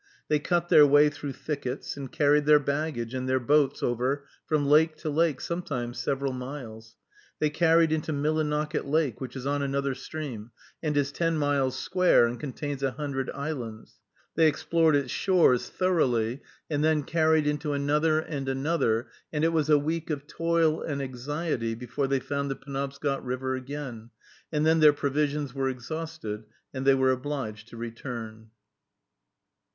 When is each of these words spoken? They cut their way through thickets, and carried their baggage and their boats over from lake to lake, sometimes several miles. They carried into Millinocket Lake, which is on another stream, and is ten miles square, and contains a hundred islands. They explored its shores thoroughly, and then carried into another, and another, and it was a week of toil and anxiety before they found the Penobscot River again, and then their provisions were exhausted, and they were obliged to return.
They 0.29 0.39
cut 0.39 0.69
their 0.69 0.87
way 0.87 1.09
through 1.09 1.33
thickets, 1.33 1.95
and 1.95 2.11
carried 2.11 2.47
their 2.47 2.57
baggage 2.57 3.13
and 3.13 3.29
their 3.29 3.39
boats 3.39 3.83
over 3.83 4.25
from 4.47 4.65
lake 4.65 4.97
to 4.97 5.11
lake, 5.11 5.39
sometimes 5.39 5.99
several 5.99 6.33
miles. 6.33 6.95
They 7.37 7.51
carried 7.51 7.91
into 7.91 8.11
Millinocket 8.11 8.87
Lake, 8.87 9.21
which 9.21 9.35
is 9.35 9.45
on 9.45 9.61
another 9.61 9.93
stream, 9.93 10.49
and 10.81 10.97
is 10.97 11.11
ten 11.11 11.37
miles 11.37 11.77
square, 11.77 12.25
and 12.25 12.39
contains 12.39 12.81
a 12.81 12.93
hundred 12.93 13.29
islands. 13.29 13.99
They 14.33 14.47
explored 14.47 14.95
its 14.95 15.11
shores 15.11 15.69
thoroughly, 15.69 16.41
and 16.67 16.83
then 16.83 17.03
carried 17.03 17.45
into 17.45 17.73
another, 17.73 18.17
and 18.21 18.49
another, 18.49 19.07
and 19.31 19.43
it 19.43 19.53
was 19.53 19.69
a 19.69 19.77
week 19.77 20.09
of 20.09 20.25
toil 20.25 20.81
and 20.81 20.99
anxiety 20.99 21.75
before 21.75 22.07
they 22.07 22.19
found 22.19 22.49
the 22.49 22.55
Penobscot 22.55 23.23
River 23.23 23.53
again, 23.55 24.09
and 24.51 24.65
then 24.65 24.79
their 24.79 24.93
provisions 24.93 25.53
were 25.53 25.69
exhausted, 25.69 26.45
and 26.73 26.87
they 26.87 26.95
were 26.95 27.11
obliged 27.11 27.67
to 27.67 27.77
return. 27.77 28.49